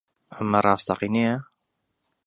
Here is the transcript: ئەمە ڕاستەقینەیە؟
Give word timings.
ئەمە 0.33 0.59
ڕاستەقینەیە؟ 0.65 1.35